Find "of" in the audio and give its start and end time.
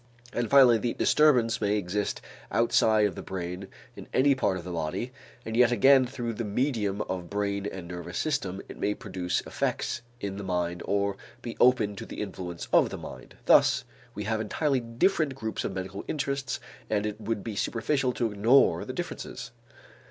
3.05-3.13, 4.57-4.63, 7.01-7.29, 12.73-12.89, 15.63-15.71